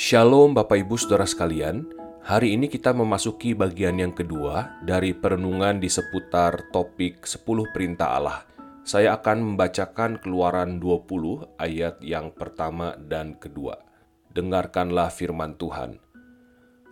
Shalom 0.00 0.56
Bapak 0.56 0.80
Ibu 0.80 0.96
Saudara 0.96 1.28
sekalian, 1.28 1.84
hari 2.24 2.56
ini 2.56 2.72
kita 2.72 2.96
memasuki 2.96 3.52
bagian 3.52 4.00
yang 4.00 4.16
kedua 4.16 4.80
dari 4.80 5.12
perenungan 5.12 5.76
di 5.76 5.92
seputar 5.92 6.72
topik 6.72 7.28
10 7.28 7.68
perintah 7.70 8.16
Allah. 8.16 8.42
Saya 8.80 9.20
akan 9.20 9.54
membacakan 9.54 10.18
keluaran 10.18 10.80
20 10.80 11.60
ayat 11.60 12.00
yang 12.00 12.32
pertama 12.32 12.96
dan 12.96 13.36
kedua. 13.36 13.89
Dengarkanlah 14.30 15.10
firman 15.10 15.58
Tuhan. 15.58 15.98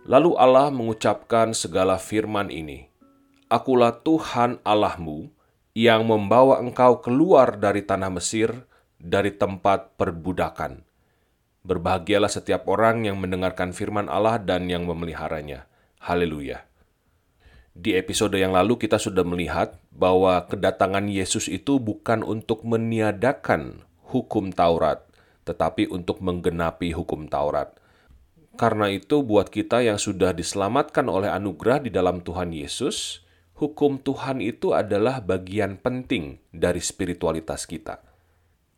Lalu 0.03 0.35
Allah 0.35 0.71
mengucapkan 0.71 1.55
segala 1.55 1.95
firman 1.95 2.51
ini, 2.51 2.87
Akulah 3.47 3.95
Tuhan 3.95 4.59
Allahmu 4.63 5.31
yang 5.73 6.03
membawa 6.05 6.59
engkau 6.59 6.99
keluar 6.99 7.55
dari 7.55 7.81
tanah 7.85 8.11
Mesir, 8.11 8.67
dari 8.99 9.31
tempat 9.31 9.95
perbudakan 9.95 10.89
Berbahagialah 11.59 12.31
setiap 12.31 12.71
orang 12.71 13.03
yang 13.03 13.19
mendengarkan 13.19 13.75
firman 13.75 14.07
Allah 14.07 14.39
dan 14.39 14.71
yang 14.71 14.87
memeliharanya. 14.87 15.67
Haleluya. 15.99 16.63
Di 17.75 17.99
episode 17.99 18.39
yang 18.39 18.55
lalu 18.55 18.79
kita 18.79 18.95
sudah 18.95 19.27
melihat 19.27 19.75
bahwa 19.91 20.39
kedatangan 20.47 21.11
Yesus 21.11 21.51
itu 21.51 21.75
bukan 21.77 22.23
untuk 22.23 22.63
meniadakan 22.63 23.83
hukum 24.07 24.55
Taurat, 24.55 25.03
tetapi 25.49 25.89
untuk 25.89 26.21
menggenapi 26.21 26.93
hukum 26.93 27.25
Taurat. 27.25 27.73
Karena 28.53 28.93
itu 28.93 29.25
buat 29.25 29.49
kita 29.49 29.81
yang 29.81 29.97
sudah 29.97 30.35
diselamatkan 30.35 31.09
oleh 31.09 31.33
anugerah 31.33 31.81
di 31.81 31.89
dalam 31.89 32.21
Tuhan 32.21 32.53
Yesus, 32.53 33.25
hukum 33.57 33.97
Tuhan 33.97 34.45
itu 34.45 34.77
adalah 34.77 35.25
bagian 35.25 35.81
penting 35.81 36.37
dari 36.53 36.77
spiritualitas 36.77 37.65
kita. 37.65 38.03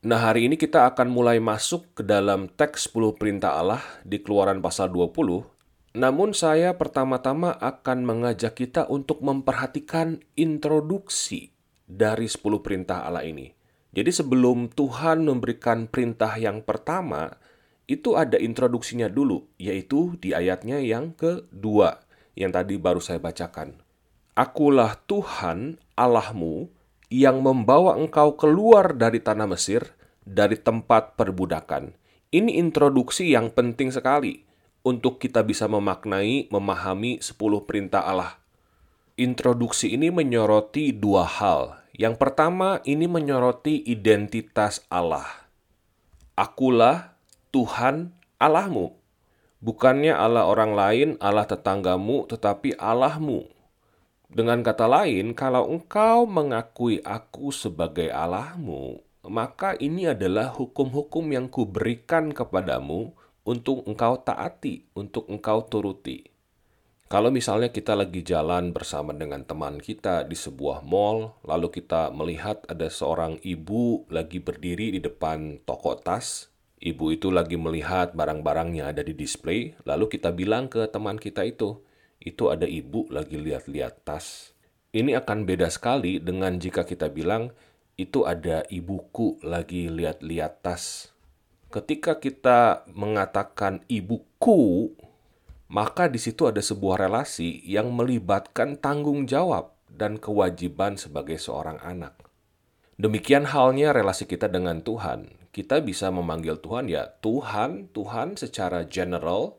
Nah, 0.01 0.17
hari 0.17 0.49
ini 0.49 0.57
kita 0.57 0.89
akan 0.89 1.13
mulai 1.13 1.37
masuk 1.37 1.93
ke 1.93 2.01
dalam 2.01 2.49
teks 2.49 2.89
10 2.89 3.13
perintah 3.21 3.61
Allah 3.61 3.81
di 4.01 4.17
Keluaran 4.17 4.57
pasal 4.57 4.89
20. 4.89 5.45
Namun 5.93 6.33
saya 6.33 6.73
pertama-tama 6.73 7.53
akan 7.59 8.07
mengajak 8.07 8.57
kita 8.57 8.89
untuk 8.89 9.21
memperhatikan 9.21 10.23
introduksi 10.33 11.53
dari 11.85 12.25
10 12.25 12.63
perintah 12.65 13.05
Allah 13.05 13.27
ini. 13.27 13.60
Jadi 13.91 14.11
sebelum 14.11 14.71
Tuhan 14.71 15.27
memberikan 15.27 15.87
perintah 15.91 16.39
yang 16.39 16.63
pertama, 16.63 17.35
itu 17.91 18.15
ada 18.15 18.39
introduksinya 18.39 19.11
dulu, 19.11 19.51
yaitu 19.59 20.15
di 20.23 20.31
ayatnya 20.31 20.79
yang 20.79 21.11
kedua, 21.11 21.99
yang 22.39 22.55
tadi 22.55 22.79
baru 22.79 23.03
saya 23.03 23.19
bacakan. 23.19 23.75
Akulah 24.31 24.95
Tuhan 25.11 25.75
Allahmu 25.99 26.71
yang 27.11 27.43
membawa 27.43 27.99
engkau 27.99 28.39
keluar 28.39 28.95
dari 28.95 29.19
tanah 29.19 29.43
Mesir, 29.43 29.91
dari 30.23 30.55
tempat 30.55 31.19
perbudakan. 31.19 31.91
Ini 32.31 32.63
introduksi 32.63 33.35
yang 33.35 33.51
penting 33.51 33.91
sekali 33.91 34.47
untuk 34.87 35.19
kita 35.19 35.43
bisa 35.43 35.67
memaknai, 35.67 36.47
memahami 36.47 37.19
10 37.19 37.67
perintah 37.67 38.07
Allah. 38.07 38.39
Introduksi 39.19 39.91
ini 39.91 40.07
menyoroti 40.07 40.95
dua 40.95 41.27
hal. 41.27 41.80
Yang 41.95 42.15
pertama, 42.19 42.79
ini 42.87 43.07
menyoroti 43.09 43.83
identitas 43.83 44.83
Allah. 44.87 45.27
Akulah 46.35 47.15
Tuhan 47.51 48.15
Allahmu. 48.39 48.95
Bukannya 49.61 50.15
Allah 50.17 50.49
orang 50.49 50.73
lain, 50.73 51.09
Allah 51.21 51.45
tetanggamu, 51.45 52.25
tetapi 52.25 52.79
Allahmu 52.79 53.61
dengan 54.31 54.63
kata 54.63 54.87
lain, 54.87 55.35
kalau 55.35 55.67
engkau 55.67 56.23
mengakui 56.23 57.03
aku 57.03 57.51
sebagai 57.51 58.07
Allahmu, 58.07 59.03
maka 59.27 59.75
ini 59.75 60.07
adalah 60.07 60.55
hukum-hukum 60.55 61.35
yang 61.35 61.51
kuberikan 61.51 62.31
kepadamu 62.31 63.11
untuk 63.43 63.83
engkau 63.83 64.23
taati, 64.23 64.87
untuk 64.95 65.27
engkau 65.27 65.67
turuti. 65.67 66.30
Kalau 67.11 67.27
misalnya 67.27 67.75
kita 67.75 67.91
lagi 67.91 68.23
jalan 68.23 68.71
bersama 68.71 69.11
dengan 69.11 69.43
teman 69.43 69.83
kita 69.83 70.23
di 70.23 70.31
sebuah 70.31 70.79
mall, 70.87 71.35
lalu 71.43 71.67
kita 71.67 72.07
melihat 72.15 72.63
ada 72.71 72.87
seorang 72.87 73.35
ibu 73.43 74.07
lagi 74.07 74.39
berdiri 74.39 74.95
di 74.95 75.03
depan 75.03 75.59
toko 75.67 75.99
tas, 75.99 76.47
ibu 76.79 77.11
itu 77.11 77.27
lagi 77.27 77.59
melihat 77.59 78.15
barang-barang 78.15 78.79
yang 78.79 78.87
ada 78.95 79.03
di 79.03 79.11
display, 79.11 79.75
lalu 79.83 80.07
kita 80.07 80.31
bilang 80.31 80.71
ke 80.71 80.87
teman 80.87 81.19
kita 81.19 81.43
itu, 81.43 81.83
itu 82.23 82.47
ada 82.47 82.63
ibu 82.63 83.03
lagi 83.11 83.35
lihat-lihat 83.35 84.07
tas. 84.07 84.55
Ini 84.95 85.19
akan 85.19 85.43
beda 85.43 85.67
sekali 85.67 86.15
dengan 86.23 86.63
jika 86.63 86.87
kita 86.87 87.11
bilang, 87.11 87.51
itu 87.99 88.23
ada 88.23 88.63
ibuku 88.71 89.35
lagi 89.43 89.91
lihat-lihat 89.91 90.63
tas. 90.63 91.11
Ketika 91.75 92.23
kita 92.23 92.87
mengatakan 92.95 93.83
ibuku, 93.91 94.95
maka 95.71 96.11
di 96.11 96.19
situ 96.19 96.51
ada 96.51 96.59
sebuah 96.59 96.99
relasi 97.07 97.63
yang 97.63 97.95
melibatkan 97.95 98.75
tanggung 98.75 99.23
jawab 99.23 99.71
dan 99.87 100.19
kewajiban 100.19 100.99
sebagai 100.99 101.39
seorang 101.39 101.79
anak. 101.79 102.19
Demikian 102.99 103.47
halnya 103.47 103.95
relasi 103.95 104.27
kita 104.27 104.51
dengan 104.51 104.83
Tuhan. 104.83 105.31
Kita 105.55 105.79
bisa 105.79 106.11
memanggil 106.11 106.59
Tuhan 106.59 106.91
ya 106.91 107.07
Tuhan, 107.23 107.87
Tuhan 107.95 108.35
secara 108.35 108.83
general, 108.83 109.55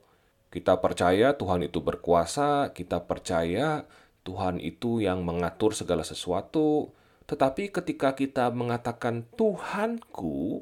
kita 0.53 0.85
percaya 0.85 1.33
Tuhan 1.33 1.65
itu 1.65 1.81
berkuasa, 1.81 2.77
kita 2.77 3.09
percaya 3.09 3.89
Tuhan 4.21 4.61
itu 4.61 5.01
yang 5.01 5.25
mengatur 5.25 5.73
segala 5.73 6.05
sesuatu. 6.05 6.93
Tetapi 7.25 7.73
ketika 7.73 8.13
kita 8.13 8.53
mengatakan 8.53 9.25
Tuhanku, 9.33 10.61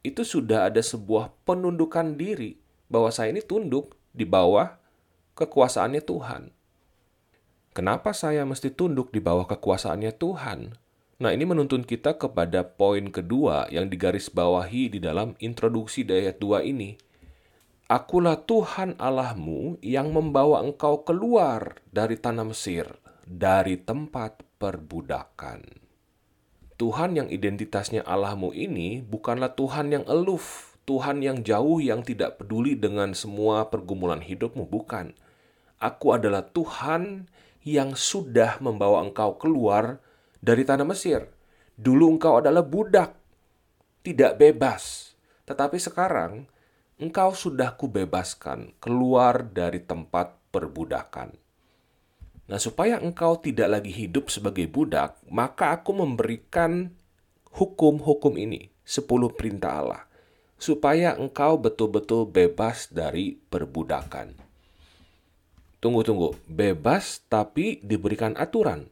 itu 0.00 0.22
sudah 0.24 0.72
ada 0.72 0.80
sebuah 0.80 1.36
penundukan 1.44 2.16
diri 2.16 2.56
bahwa 2.88 3.12
saya 3.12 3.36
ini 3.36 3.44
tunduk 3.44 3.92
di 4.16 4.24
bawah 4.24 4.85
kekuasaannya 5.36 6.00
Tuhan. 6.00 6.48
Kenapa 7.76 8.16
saya 8.16 8.48
mesti 8.48 8.72
tunduk 8.72 9.12
di 9.12 9.20
bawah 9.20 9.44
kekuasaannya 9.44 10.16
Tuhan? 10.16 10.72
Nah, 11.20 11.30
ini 11.32 11.44
menuntun 11.44 11.84
kita 11.84 12.16
kepada 12.16 12.64
poin 12.64 13.12
kedua 13.12 13.68
yang 13.68 13.92
digarisbawahi 13.92 14.96
di 14.96 14.98
dalam 15.00 15.36
introduksi 15.36 16.08
di 16.08 16.24
ayat 16.24 16.40
2 16.40 16.72
ini. 16.72 16.96
Akulah 17.88 18.40
Tuhan 18.48 18.96
Allahmu 18.96 19.76
yang 19.84 20.08
membawa 20.10 20.64
engkau 20.64 21.04
keluar 21.04 21.84
dari 21.92 22.16
tanah 22.16 22.48
Mesir, 22.48 22.88
dari 23.28 23.76
tempat 23.76 24.40
perbudakan. 24.56 25.84
Tuhan 26.76 27.16
yang 27.16 27.28
identitasnya 27.28 28.04
Allahmu 28.08 28.52
ini 28.56 29.04
bukanlah 29.04 29.52
Tuhan 29.52 29.92
yang 29.92 30.04
eluf, 30.08 30.76
Tuhan 30.84 31.24
yang 31.24 31.40
jauh 31.44 31.80
yang 31.80 32.04
tidak 32.04 32.40
peduli 32.40 32.76
dengan 32.76 33.16
semua 33.16 33.72
pergumulan 33.72 34.20
hidupmu, 34.20 34.68
bukan. 34.68 35.16
Aku 35.76 36.16
adalah 36.16 36.40
Tuhan 36.46 37.28
yang 37.66 37.92
sudah 37.98 38.62
membawa 38.62 39.02
engkau 39.04 39.36
keluar 39.36 40.00
dari 40.40 40.62
tanah 40.62 40.86
Mesir. 40.86 41.26
Dulu 41.76 42.16
engkau 42.16 42.40
adalah 42.40 42.64
budak, 42.64 43.12
tidak 44.00 44.40
bebas. 44.40 45.12
Tetapi 45.44 45.76
sekarang 45.76 46.48
engkau 46.96 47.36
sudah 47.36 47.76
kubebaskan 47.76 48.72
keluar 48.80 49.44
dari 49.44 49.84
tempat 49.84 50.32
perbudakan. 50.48 51.36
Nah, 52.46 52.62
supaya 52.62 53.02
engkau 53.02 53.42
tidak 53.42 53.66
lagi 53.66 53.90
hidup 53.90 54.30
sebagai 54.30 54.70
budak, 54.70 55.18
maka 55.26 55.74
aku 55.74 55.90
memberikan 55.90 56.94
hukum-hukum 57.50 58.38
ini, 58.38 58.70
sepuluh 58.86 59.34
perintah 59.34 59.82
Allah, 59.82 60.02
supaya 60.54 61.18
engkau 61.18 61.58
betul-betul 61.58 62.30
bebas 62.30 62.86
dari 62.94 63.34
perbudakan. 63.34 64.45
Tunggu-tunggu, 65.76 66.32
bebas 66.48 67.20
tapi 67.28 67.84
diberikan 67.84 68.32
aturan. 68.40 68.88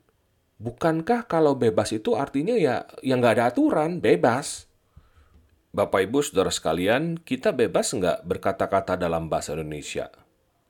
Bukankah 0.61 1.25
kalau 1.25 1.57
bebas 1.57 1.91
itu 1.97 2.15
artinya 2.15 2.55
ya 2.55 2.85
yang 3.01 3.25
nggak 3.25 3.41
ada 3.41 3.45
aturan, 3.51 3.99
bebas? 4.05 4.69
Bapak 5.75 6.07
Ibu 6.07 6.23
Saudara 6.23 6.55
sekalian, 6.55 7.19
kita 7.19 7.51
bebas 7.51 7.91
nggak 7.91 8.23
berkata-kata 8.23 8.95
dalam 8.95 9.27
bahasa 9.27 9.59
Indonesia? 9.59 10.13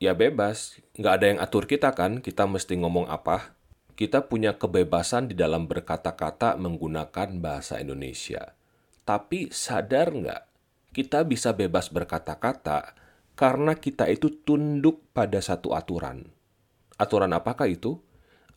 Ya 0.01 0.17
bebas, 0.17 0.81
nggak 0.97 1.15
ada 1.15 1.27
yang 1.29 1.41
atur 1.43 1.69
kita 1.69 1.93
kan, 1.93 2.25
kita 2.25 2.49
mesti 2.49 2.81
ngomong 2.81 3.11
apa. 3.11 3.53
Kita 3.95 4.25
punya 4.25 4.57
kebebasan 4.57 5.29
di 5.31 5.37
dalam 5.37 5.69
berkata-kata 5.69 6.57
menggunakan 6.57 7.37
bahasa 7.39 7.79
Indonesia. 7.79 8.57
Tapi 9.05 9.53
sadar 9.53 10.09
nggak, 10.15 10.43
kita 10.97 11.27
bisa 11.29 11.53
bebas 11.53 11.93
berkata-kata 11.93 13.04
karena 13.35 13.79
kita 13.79 14.11
itu 14.11 14.31
tunduk 14.43 15.11
pada 15.15 15.39
satu 15.43 15.75
aturan. 15.75 16.31
Aturan 16.99 17.35
apakah 17.35 17.67
itu? 17.71 17.99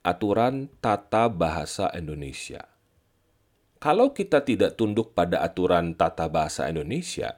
Aturan 0.06 0.69
tata 0.81 1.27
bahasa 1.27 1.89
Indonesia. 1.97 2.65
Kalau 3.77 4.13
kita 4.13 4.41
tidak 4.41 4.77
tunduk 4.77 5.13
pada 5.13 5.45
aturan 5.45 5.94
tata 5.94 6.25
bahasa 6.29 6.65
Indonesia, 6.65 7.38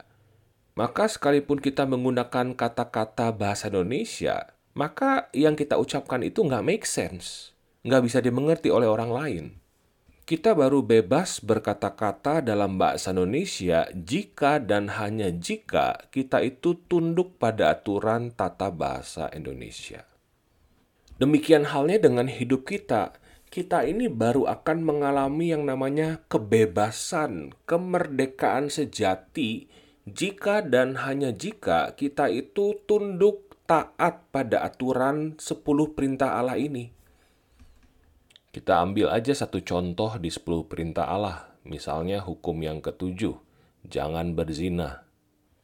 Maka 0.80 1.12
sekalipun 1.12 1.59
kita 1.59 1.83
menggunakan 1.83 2.56
kata-kata 2.56 3.36
bahasa 3.36 3.68
Indonesia, 3.68 4.56
maka 4.71 5.27
yang 5.35 5.59
kita 5.59 5.75
ucapkan 5.75 6.24
itu 6.24 6.39
nggak 6.39 6.63
make 6.63 6.88
sense. 6.88 7.51
Nggak 7.83 8.07
bisa 8.07 8.19
dimengerti 8.24 8.71
oleh 8.71 8.88
orang 8.88 9.12
lain. 9.12 9.58
Kita 10.30 10.54
baru 10.54 10.86
bebas 10.86 11.42
berkata-kata 11.42 12.46
dalam 12.46 12.78
bahasa 12.78 13.10
Indonesia 13.10 13.90
jika 13.98 14.62
dan 14.62 14.94
hanya 15.02 15.34
jika 15.34 16.06
kita 16.14 16.46
itu 16.46 16.78
tunduk 16.86 17.42
pada 17.42 17.74
aturan 17.74 18.30
tata 18.30 18.70
bahasa 18.70 19.34
Indonesia. 19.34 20.06
Demikian 21.18 21.74
halnya 21.74 21.98
dengan 21.98 22.30
hidup 22.30 22.70
kita. 22.70 23.18
Kita 23.50 23.81
ini 23.81 24.06
baru 24.06 24.46
akan 24.46 24.86
mengalami 24.86 25.50
yang 25.50 25.66
namanya 25.66 26.22
kebebasan, 26.30 27.58
kemerdekaan 27.66 28.70
sejati 28.70 29.66
jika 30.06 30.62
dan 30.62 31.02
hanya 31.10 31.34
jika 31.34 31.98
kita 31.98 32.30
itu 32.30 32.78
tunduk 32.86 33.58
taat 33.66 34.30
pada 34.30 34.62
aturan 34.62 35.42
10 35.42 35.66
perintah 35.98 36.38
Allah 36.38 36.62
ini. 36.62 36.99
Kita 38.50 38.81
ambil 38.81 39.13
aja 39.13 39.34
satu 39.34 39.62
contoh 39.62 40.18
di 40.18 40.34
10 40.34 40.66
perintah 40.66 41.06
Allah, 41.06 41.54
misalnya 41.66 42.25
hukum 42.25 42.57
yang 42.66 42.81
ketujuh, 42.81 43.38
jangan 43.86 44.34
berzina. 44.34 45.06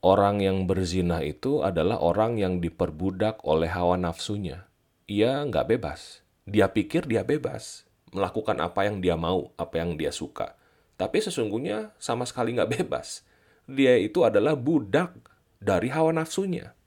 Orang 0.06 0.42
yang 0.42 0.70
berzina 0.70 1.26
itu 1.26 1.66
adalah 1.66 1.98
orang 1.98 2.38
yang 2.38 2.62
diperbudak 2.62 3.42
oleh 3.42 3.74
hawa 3.74 3.98
nafsunya. 3.98 4.70
Ia 5.10 5.42
nggak 5.50 5.66
bebas. 5.76 6.22
Dia 6.46 6.70
pikir 6.70 7.10
dia 7.10 7.26
bebas, 7.26 7.90
melakukan 8.14 8.62
apa 8.62 8.86
yang 8.86 9.02
dia 9.02 9.18
mau, 9.18 9.50
apa 9.58 9.82
yang 9.82 9.98
dia 9.98 10.14
suka. 10.14 10.54
Tapi 10.94 11.26
sesungguhnya 11.26 11.98
sama 11.98 12.30
sekali 12.30 12.54
nggak 12.54 12.72
bebas 12.82 13.26
dia 13.66 13.98
itu 13.98 14.22
adalah 14.22 14.54
budak 14.54 15.18
dari 15.58 15.90
hawa 15.90 16.14
nafsunya. 16.14 16.78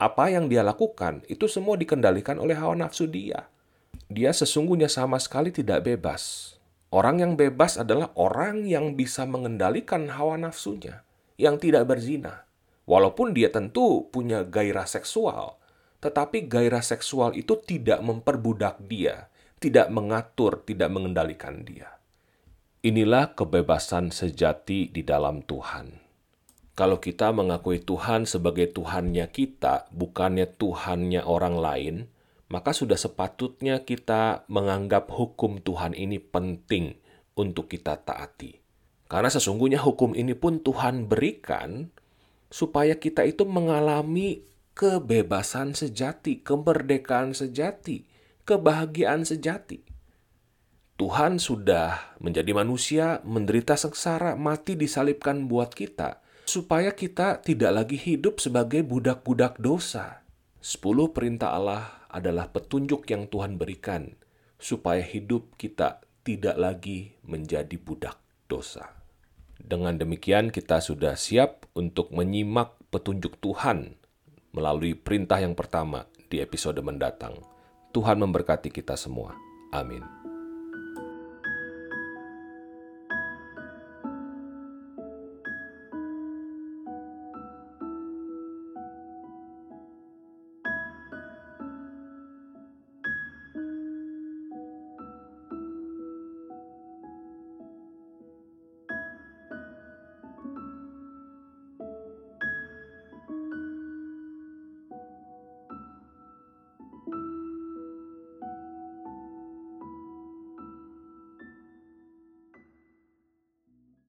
Apa 0.00 0.32
yang 0.32 0.50
dia 0.50 0.64
lakukan 0.64 1.22
itu 1.30 1.46
semua 1.46 1.76
dikendalikan 1.78 2.40
oleh 2.40 2.56
hawa 2.56 2.74
nafsu 2.74 3.06
dia. 3.06 3.48
Dia 4.12 4.36
sesungguhnya 4.36 4.92
sama 4.92 5.16
sekali 5.16 5.48
tidak 5.48 5.88
bebas. 5.88 6.54
Orang 6.94 7.18
yang 7.18 7.34
bebas 7.34 7.80
adalah 7.80 8.14
orang 8.14 8.68
yang 8.68 8.94
bisa 8.94 9.26
mengendalikan 9.26 10.06
hawa 10.14 10.38
nafsunya, 10.38 11.02
yang 11.40 11.58
tidak 11.58 11.90
berzina. 11.90 12.46
Walaupun 12.84 13.32
dia 13.32 13.48
tentu 13.50 14.06
punya 14.12 14.44
gairah 14.44 14.86
seksual, 14.86 15.56
tetapi 16.04 16.46
gairah 16.46 16.84
seksual 16.84 17.32
itu 17.32 17.56
tidak 17.64 18.04
memperbudak 18.04 18.78
dia, 18.84 19.32
tidak 19.56 19.88
mengatur, 19.88 20.60
tidak 20.68 20.92
mengendalikan 20.92 21.64
dia. 21.64 21.96
Inilah 22.84 23.32
kebebasan 23.32 24.12
sejati 24.12 24.92
di 24.92 25.00
dalam 25.00 25.40
Tuhan. 25.40 26.04
Kalau 26.76 27.00
kita 27.00 27.32
mengakui 27.32 27.80
Tuhan 27.80 28.28
sebagai 28.28 28.68
Tuhannya 28.76 29.24
kita, 29.32 29.88
bukannya 29.88 30.44
Tuhannya 30.44 31.24
orang 31.24 31.56
lain, 31.56 31.96
maka 32.48 32.76
sudah 32.76 32.96
sepatutnya 32.98 33.82
kita 33.82 34.44
menganggap 34.52 35.08
hukum 35.08 35.60
Tuhan 35.64 35.96
ini 35.96 36.20
penting 36.20 37.00
untuk 37.34 37.72
kita 37.72 37.98
taati. 38.04 38.60
Karena 39.08 39.30
sesungguhnya 39.30 39.80
hukum 39.80 40.16
ini 40.16 40.32
pun 40.32 40.60
Tuhan 40.60 41.06
berikan 41.08 41.92
supaya 42.50 42.96
kita 42.96 43.26
itu 43.26 43.44
mengalami 43.44 44.44
kebebasan 44.74 45.72
sejati, 45.74 46.42
kemerdekaan 46.42 47.32
sejati, 47.32 48.06
kebahagiaan 48.42 49.22
sejati. 49.22 49.86
Tuhan 50.94 51.42
sudah 51.42 52.14
menjadi 52.22 52.54
manusia, 52.54 53.18
menderita 53.26 53.74
sengsara, 53.74 54.38
mati 54.38 54.78
disalibkan 54.78 55.50
buat 55.50 55.74
kita 55.74 56.22
supaya 56.46 56.94
kita 56.94 57.42
tidak 57.42 57.72
lagi 57.74 57.98
hidup 57.98 58.38
sebagai 58.38 58.86
budak-budak 58.86 59.58
dosa. 59.58 60.22
Sepuluh 60.62 61.10
perintah 61.10 61.50
Allah 61.50 62.03
adalah 62.14 62.54
petunjuk 62.54 63.10
yang 63.10 63.26
Tuhan 63.26 63.58
berikan 63.58 64.14
supaya 64.54 65.02
hidup 65.02 65.58
kita 65.58 66.06
tidak 66.22 66.56
lagi 66.56 67.18
menjadi 67.26 67.74
budak 67.74 68.16
dosa. 68.46 68.94
Dengan 69.58 69.98
demikian 69.98 70.54
kita 70.54 70.78
sudah 70.78 71.18
siap 71.18 71.66
untuk 71.74 72.14
menyimak 72.14 72.78
petunjuk 72.94 73.42
Tuhan 73.42 73.98
melalui 74.54 74.94
perintah 74.94 75.42
yang 75.42 75.58
pertama 75.58 76.06
di 76.30 76.38
episode 76.38 76.78
mendatang. 76.78 77.42
Tuhan 77.90 78.22
memberkati 78.22 78.70
kita 78.70 78.94
semua. 78.94 79.34
Amin. 79.74 80.13